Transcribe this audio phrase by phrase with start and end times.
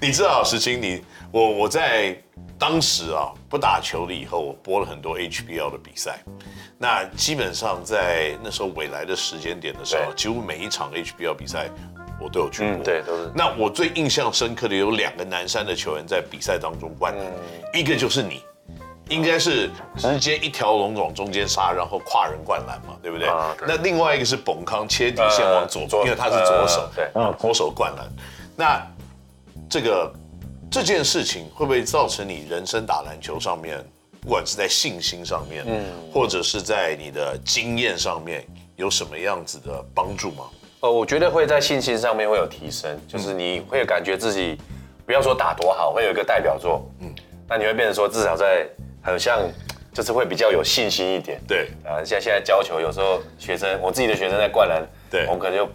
[0.00, 2.16] 你知道，石青，你我我在
[2.58, 6.18] 当时啊不打球了以后，我播了很多 HBL 的比赛。
[6.78, 11.68] 那基本上在那时候未来的时间点的时候，几乎每一场 HBL 比赛
[12.18, 12.82] 我都有去播。
[12.82, 13.30] 对，都是。
[13.34, 17.26] 那我最印象深刻的有两个南山的球员在比赛当中灌篮，
[17.74, 18.42] 一个就是你。
[19.10, 23.26] 应该是直接一条龙往中间杀，然后跨人灌篮嘛，对不对？
[23.26, 28.08] 啊、对，那另外一个是本康切底线往左，呃、因为他是左手，呃、对，嗯，左手灌篮。
[28.56, 28.80] 那
[29.70, 30.12] 这个
[30.70, 33.78] 这件事情会不会造成你人生打篮球上面，
[34.20, 40.44] 不管是在信心上面，嗯，或者是在你的经验上面，有什么样子的帮助吗？
[40.80, 44.58] 呃，我觉得会在信心上面会有提升，就是你会感觉自己
[45.06, 47.14] 不要说打多好，会有一个代表作，嗯，
[47.48, 48.68] 那你会变成说至少在。
[49.02, 49.50] 很像，
[49.94, 51.40] 就是会比较有信心一点。
[51.48, 55.66] 对啊，像现在教球，有时候学生，我自己的学生在灌篮，对，我们可能就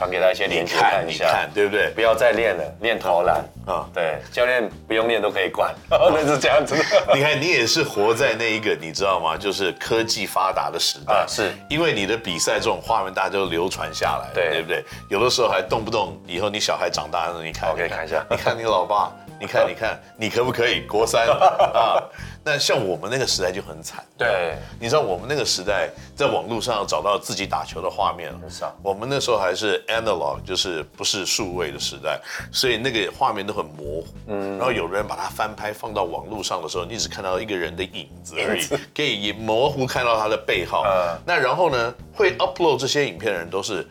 [0.00, 1.90] 传给他一些连接看一下，对不对？
[1.94, 3.84] 不要再练了，练投篮啊。
[3.92, 6.74] 对，教练不用练都可以灌， 那是这样子。
[7.12, 9.36] 你看，你也是活在那一个，你知道吗？
[9.36, 14.82] 就是科技发达的时代，是因为你的比赛这种画面，大家都流传下来，对，对不对？
[15.10, 20.80] 有的时候还动不动，以后你小孩长大了，你看，我给你看一下，你看你老爸，你看，你看，你可不可以？
[20.86, 22.02] 国三 啊。
[22.42, 28.74] 那像我们那个时代就很惨，对，你知道我们那个时代在网络上找到自己打球的画面很少。
[28.82, 32.18] 我们那时候还是 analog，就是不是数位的时代，
[32.50, 34.06] 所以那个画面都很模糊。
[34.28, 40.82] 嗯，然后有人把它翻拍放到网络上的时候，你只看到一个人的影子而已，可以模糊看到他的背号。
[40.86, 43.86] 嗯，那然后呢，会 upload 这些影片的人都是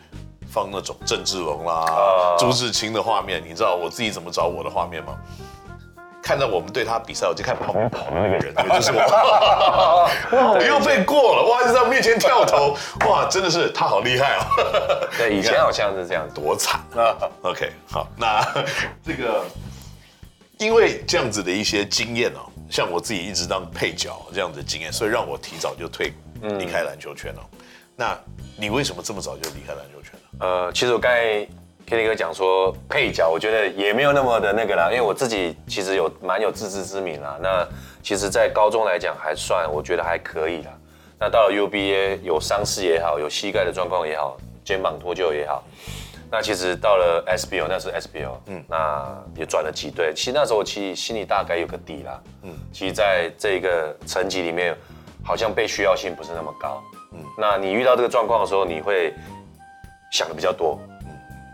[0.50, 1.86] 放那种郑志龙啦、
[2.36, 3.40] 朱自清的画面。
[3.46, 5.16] 你知道我自己怎么找我的画面吗？
[6.30, 12.76] 看到我们对他比赛，我就看旁边跑的那个人， 就是我，我，又被过了，哇，就在我面前跳投，
[13.08, 15.08] 哇，真的是他好厉害哦。
[15.18, 17.18] 对，以前好像是这样，多惨啊。
[17.42, 18.40] OK，好，那
[19.04, 19.44] 这个
[20.58, 27.42] 因为这样子的一些经验哦，像我自己一直当配角这样子的经验，所以让我提早就退离开篮球圈了。
[27.96, 28.16] 那
[28.56, 30.46] 你为什么这么早就离开篮球圈呢？
[30.46, 31.44] 呃，其实我刚才。
[31.90, 37.36] Kenny 哥讲说配角，我觉得也没有那么的那个啦，因为我自己其实有蛮有自知之明啦。
[37.42, 37.66] 那
[38.00, 40.70] 其实，在高中来讲还算，我觉得还可以啦。
[41.18, 45.64] 那到了 UBA 有伤势也好，有膝盖的状况也好，肩膀脱臼也好。
[46.30, 50.12] 那其实到了 SBL，那是 SBL，嗯，那也转了几队。
[50.14, 54.76] 其实那时候我其实心里大概有个底啦，嗯，其实在这个层级里面，
[55.24, 56.80] 好像被需要性不是那么高，
[57.14, 57.18] 嗯。
[57.36, 59.12] 那你遇到这个状况的时候，你会
[60.12, 60.78] 想的比较多。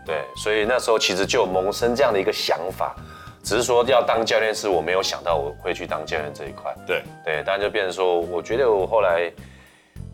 [0.07, 2.95] 对，所以那时候其实就萌生这样的一个想法，
[3.43, 6.73] 只是说要当教练是我没有想到我会去当教练这一块。
[6.87, 9.29] 对对，但就变成说，我觉得我后来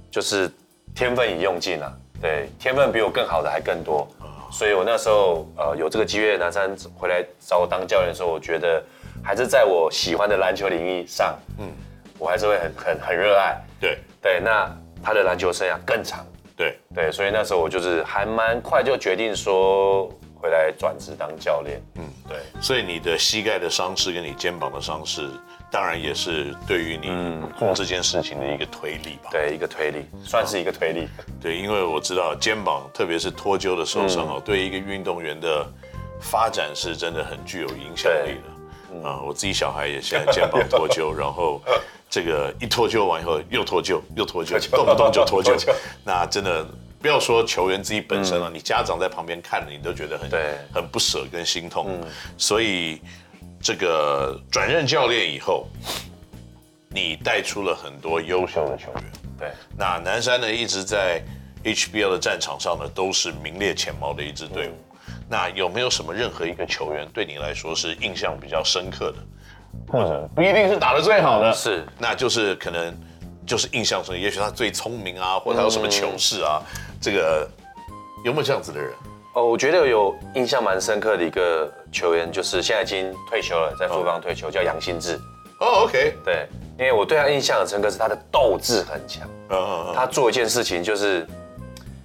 [0.09, 0.51] 就是
[0.95, 4.07] 天分已用尽了，对，天分比我更好的还更多，
[4.51, 8.83] 所以我那时候呃有这个机会，南山回来找我当教练的时候，我觉得
[9.23, 11.71] 还是在我喜欢的篮球领域上，嗯，
[12.17, 13.61] 我还是会很很很热爱。
[13.79, 14.67] 对对，那
[15.03, 16.25] 他的篮球生涯更长。
[16.55, 21.81] 对对，所以那时候我就是还蛮快就决定说回来转职当教练。
[21.95, 22.37] 嗯，对。
[22.61, 25.29] 所以你的膝盖的伤势跟你肩膀的伤势，
[25.71, 27.09] 当然也是对于你
[27.57, 29.29] 做这件事情的一个推力吧？
[29.31, 31.07] 对，一个推力，算是一个推力。
[31.41, 35.65] 对，因为我知道肩膀，特别是脱臼的受伤哦，对一个运动员的
[36.19, 38.52] 发展是真的很具有影响力的。
[39.01, 41.61] 啊，我自己小孩也现在肩膀脱臼， 然后。
[42.13, 45.57] 这个一脱臼完以后又脱臼又脱臼， 动不动就 脱臼。
[46.03, 46.63] 那真的
[47.01, 50.29] 不要说球员自己本身了，你家长在旁边看了，你都觉得很
[50.71, 51.99] 很不舍跟心痛。
[52.37, 53.01] 所以
[53.59, 55.67] 这个转任教练以后，
[56.89, 59.03] 你带出了很多优秀的球员。
[59.39, 61.19] 对，那南山呢一直在
[61.63, 64.77] HBL 的战场上呢都是名列前茅的一支队伍。
[65.33, 69.17] 那有没有什么任何一个球员对你来说是印象比较深刻的？
[69.91, 72.95] 或者不一定是打得最好的，是，那就是可能
[73.43, 76.61] 就是印象中，也许他最聪明啊，或者他有什么糗事啊，
[77.01, 77.49] 这个
[78.23, 78.93] 有没有这样子的人？
[79.33, 85.19] 哦，我觉得有印象蛮深刻的一个球员，就是现在已经退休了，在富邦退休，叫杨新志。
[85.59, 86.47] 哦，OK，对，
[86.77, 89.27] 因为我对他印象很深刻，是他的斗志很强。
[89.49, 91.25] 嗯嗯嗯，他做一件事情就是。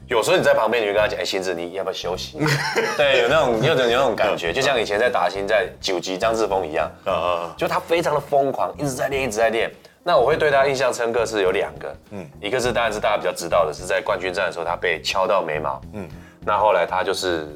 [0.09, 2.39] 有时候你在旁边，你就跟他讲：“哎，星子，你要不要休息？”
[2.97, 6.91] 对，有那种 有种有那种感觉，就像以前在达欣在九级张志峰一样。
[7.05, 7.13] 嗯
[7.45, 9.71] 嗯，就他非常的疯狂，一直在练，一直在练。
[10.03, 16.09] 那我会对他印象深刻是有两个，嗯，一个是当然是大家比较知道的，是在冠军战的时候他被敲到眉毛，嗯，
[16.41, 17.47] 那后来他就是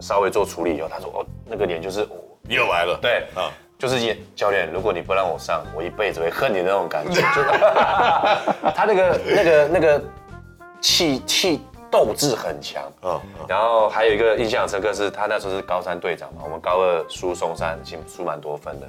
[0.00, 2.04] 稍微做处理以后，他说：“哦，那个脸就是
[2.48, 3.46] 又来了。”对，啊，
[3.78, 7.20] 就是演教练，如果你不让我上，我一辈子会恨你那种感觉。
[8.74, 10.02] 他那个那个那个
[10.80, 11.60] 气气。
[11.92, 12.82] 斗志很强。
[13.02, 17.78] 嗯，然后还有一个印象深刻是，他那时候是高三队长嘛，我们高二输松山，
[18.08, 18.86] 输蛮多分的。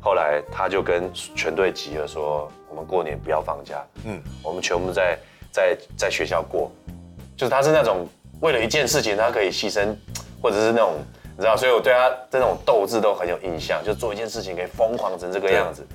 [0.00, 5.18] 后来他就跟全队集了，说我们过年不要放假，嗯，我们全部在
[5.52, 6.70] 在在学校过，
[7.36, 8.08] 就是他是那种
[8.40, 9.94] 为了一件事情，他可以牺牲，
[10.40, 10.94] 或者是那种
[11.36, 15.86] 你知道，所以我对他这种斗志都很有印象，就做一件事情可以疯狂成这个样子。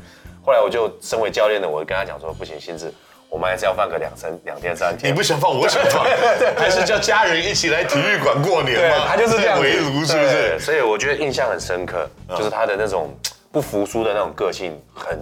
[0.45, 2.94] 后来我就身为教练的，我就跟他讲说，不行，心智，
[3.33, 5.12] 我们还是要放个两三两天三天。
[5.12, 6.06] 你不想放，我想放，
[6.56, 9.07] 还是叫家人一起来体育馆过年嘛？
[9.07, 10.59] 他就是这样围炉，是不是？
[10.59, 13.09] 所以我觉得印象很深刻，就是他的那种。
[13.51, 15.19] 不服输的那种个性很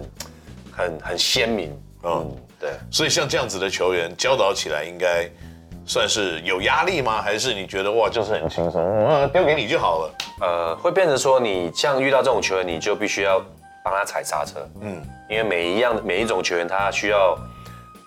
[0.74, 1.70] 很很鲜明，
[2.02, 5.28] 嗯，对，所以像这样子的球员教导起来应该
[5.84, 7.20] 算是有压力吗？
[7.20, 10.14] 还是你觉得哇，就是很轻松，嗯，丢给你就好了？
[10.40, 13.38] 呃，会变成说你像遇到这种球员，你就必须要
[13.84, 17.36] 帮他踩刹车，嗯，因为每一样每一种球员他需要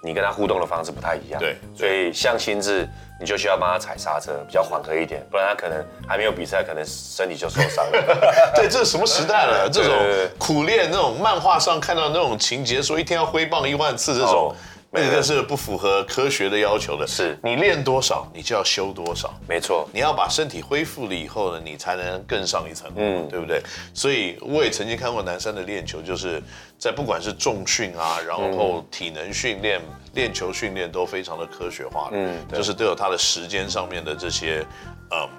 [0.05, 2.87] 你跟他互动的方式不太一样，对，所以像心智。
[3.17, 7.91] 你就需要帮他踩刹车，比较缓和一点，不然他可能还没有比赛，可能身体就受伤了。
[8.53, 9.67] 对，这是什么时代了？
[9.71, 9.93] 这种
[10.37, 14.53] 苦练，那种漫画上看到那种情节，说一天要挥棒一万次这种。
[14.95, 17.05] 那个是不符合科学的要求的。
[17.05, 19.33] 是你练多少，你就要修多少。
[19.47, 23.61] 没错，你要把身体恢复了以后呢，你才能更上一层楼，嗯，对不对？
[23.93, 26.41] 所以我也曾经看过南山的练球，就是
[26.79, 29.81] 在不管是重训啊，然后体能训练、
[30.13, 34.65] 练球训练都非常的科学化，嗯，就是都有它的时间上面的这些
[35.11, 35.29] 嗯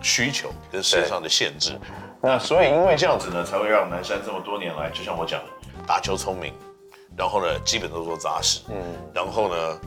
[0.00, 1.78] 需求跟时间上的限制。
[2.20, 5.46] 那所以因为这样子呢，才会让南山这么多年来，就像我讲的，
[5.86, 6.52] 打球聪明。
[7.16, 8.60] 然后呢，基本都说扎实。
[8.68, 8.76] 嗯，
[9.14, 9.80] 然后呢，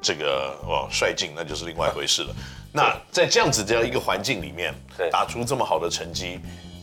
[0.00, 2.34] 这个哦帅劲，那就是另外一回事了。
[2.72, 4.72] 那在这样子这样一个环境里面，
[5.10, 6.40] 打出这么好的成绩，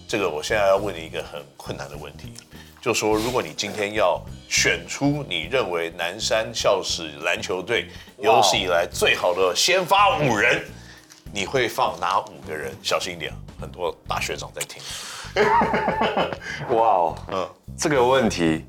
[0.07, 2.33] 这个我现在要问你一个很困难的问题，
[2.81, 7.87] 就说如果你今天要选出你认为南山校史篮球队
[8.17, 10.61] 有史以来最好的先发五人，
[11.33, 12.73] 你会放哪五个人？
[12.83, 14.83] 小心一点，很多大学长在听。
[16.75, 18.65] 哇哦，嗯，这个问题。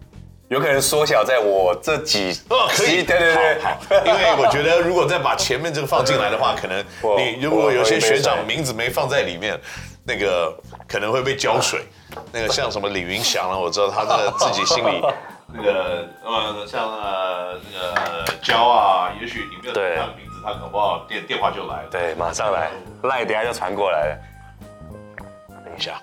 [0.49, 6.83] 有可能缩小在我这几哦，可以，对对对，好，因为我觉得如果再把前面这个放进来的话，可能
[7.19, 9.61] 你如果有些学长名字没放在里面，
[10.05, 10.55] 那个
[10.89, 11.85] 可能会被浇水。
[12.33, 15.03] 那个像什么李云祥啊，我知道他的自己心里
[15.53, 21.89] 那个呃，像呃那个焦啊，也许你没有他的名字，他搞不好电电话就来了。
[21.91, 22.71] 对，马上来，
[23.03, 24.19] 赖等下就传过来了。
[25.65, 26.01] 等一下。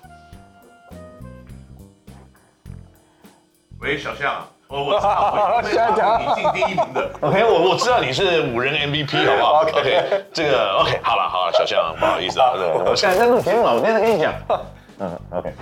[3.81, 6.19] 喂，小象，我我知道， 现在讲。
[6.22, 9.62] 你进第一名的，OK，我我知道你是五人 MVP，好不好？
[9.80, 12.51] OK，这个 OK，好了好了，小象，不好意思啊，
[12.86, 14.33] 我现在在录节目，我现在跟你讲，
[15.00, 15.54] 嗯，OK，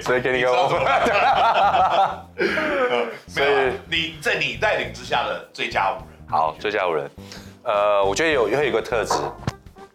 [0.00, 0.48] 所以给你个，
[3.28, 3.72] 所以。
[3.90, 7.10] 你在你带领之下的最佳五人，好，最佳五人，
[7.64, 9.14] 呃，我觉得有有一个特质，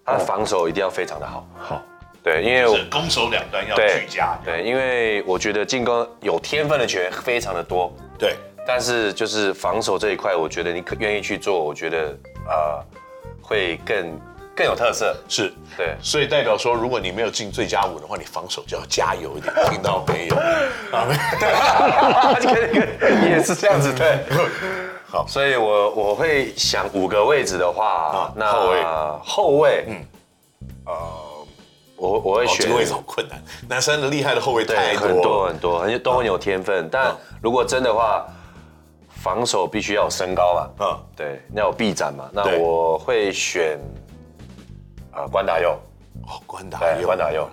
[0.05, 1.81] 他的防守一定要非常的好，好。
[2.23, 4.37] 对，因为我攻守两端要俱佳。
[4.45, 7.93] 对，因为我觉得进攻有天分的球员非常的多。
[8.17, 12.17] 对，但是就是防守这一块，我觉得你可愿意去做，我觉得
[12.47, 12.81] 呃
[13.41, 14.17] 会更
[14.55, 15.13] 更有特色。
[15.27, 19.53] 是，对，所以代表说，如果你没有进最佳五的话，你防守就要加油一点。
[19.69, 20.35] 听到没有？
[20.97, 21.07] 啊，
[22.39, 23.93] 对，也是这样子。
[23.93, 24.19] 对，
[25.09, 28.83] 好，所以我我会想五个位置的话，那后卫，
[29.21, 30.05] 后卫，嗯，
[30.85, 31.22] 呃。
[31.95, 33.41] 我我会选，这个位置好困难。
[33.69, 36.89] 南山的厉害的后卫太多，很多很多，很都很有天分。
[36.91, 38.25] 但如果真的话，
[39.21, 42.29] 防守必须要有身高嘛，嗯，对，要有臂展嘛。
[42.33, 43.79] 那我会选
[45.11, 45.79] 啊关达佑，
[46.27, 47.49] 哦关达佑，关达佑，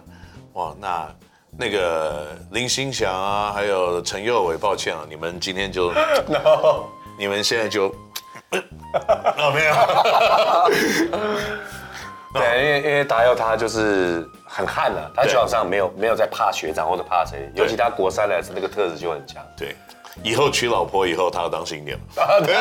[0.55, 1.09] 哇，那
[1.57, 5.93] 那个林兴祥啊，还有陈佑伟，抱歉啊，你们今天就，
[6.27, 7.87] no，你们现在就，
[8.51, 9.75] 哦 没有，
[12.33, 14.29] 对，因为因为达佑他就是。
[14.53, 19.41] 很悍的，他球场上没有没有在怕学长或者怕谁，尤其他国三来时那个特质就很强。
[19.57, 19.77] 对，
[20.25, 21.97] 以后娶老婆以后他要当心点。
[22.45, 22.53] 对。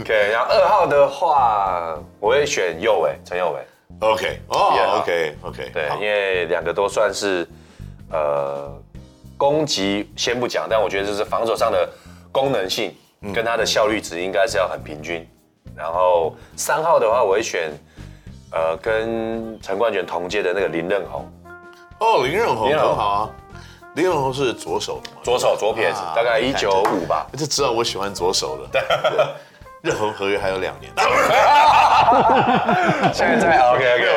[0.00, 3.60] OK，然后二号的话，我会选右伟陈右伟。
[4.00, 7.46] OK，哦，OK OK，对，因为两个都算是
[8.10, 8.72] 呃
[9.36, 11.86] 攻击先不讲，但我觉得就是防守上的
[12.32, 12.96] 功能性
[13.34, 15.28] 跟他的效率值应该是要很平均。
[15.76, 17.70] 然后三号的话，我会选。
[18.54, 21.26] 呃，跟陈冠泉同届的那个林任宏，
[22.00, 23.26] 哦，林任宏很好啊，
[23.94, 28.68] 林任宏是左手的嘛，左手左撇子，大概一九五吧，就知道我喜欢左手的。
[28.70, 28.82] 对，
[29.80, 30.92] 任宏合约还有两年。
[33.14, 34.10] 现在 OK OK，没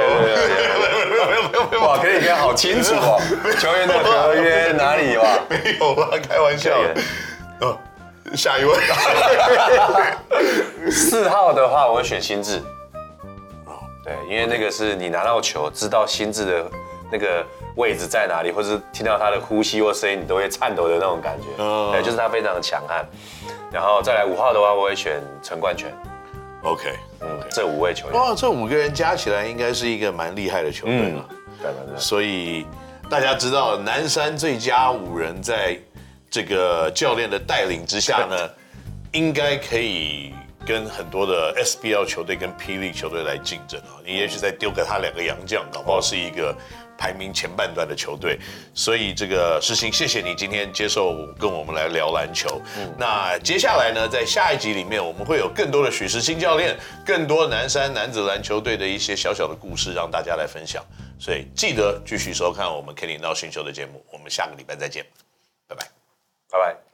[1.16, 3.18] 有没有没有没有，哇，可以看好清楚哦，
[3.58, 5.24] 球员的合约哪里哇？
[5.50, 6.72] 没有吧，开玩笑。
[7.62, 7.74] 嗯，
[8.36, 8.74] 下一位。
[10.90, 12.62] 四号的话，我会选心智。
[14.04, 16.66] 对，因为那个是你拿到球，知道心智的
[17.12, 17.44] 那个
[17.76, 21.48] 位置在哪里，或是听到他的呼吸或声音，你都会颤抖的那种感觉。
[21.58, 23.04] 嗯，对，就是他非常的强悍。
[23.72, 25.92] 然后再来五号的话，我会选陈冠泉。
[26.64, 28.20] OK，嗯，这五位球员。
[28.20, 31.26] 哇，这五个人加起来应该是一个蛮厉害的球队了。
[31.62, 31.98] 对对对。
[32.00, 32.66] 所以
[33.10, 35.76] 大家知道，南山最佳五人在
[36.30, 38.50] 这个教练的带领之下呢，
[39.12, 40.34] 应该可以。
[40.68, 46.58] 跟很多的 SBL 球队跟霹雳球队来竞争啊，你也许再丢给他两个洋将，搞不好是一个
[46.98, 48.40] 排名前半段的球队。
[48.74, 52.60] 所以这个世新，谢谢你今天接受跟我们来聊篮球。
[52.80, 60.84] 嗯，那接下来呢，在下一集里面，我们会有更多的许时清教练，更多南山男子篮球队的一些小小的故事，让大家来分享。
[61.20, 65.06] 所以记得继续收看我们 Kenny NOW 星球的节目，我们下个礼拜再见，
[65.68, 65.86] 拜拜，
[66.56, 66.85] 拜拜。